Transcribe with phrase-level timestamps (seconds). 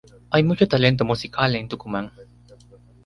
[0.31, 2.11] Hay mucho talento musical en Tucumán.